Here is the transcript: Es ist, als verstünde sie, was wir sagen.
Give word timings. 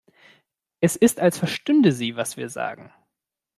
Es 0.79 0.95
ist, 0.95 1.19
als 1.19 1.37
verstünde 1.37 1.91
sie, 1.91 2.15
was 2.15 2.35
wir 2.35 2.49
sagen. 2.49 2.91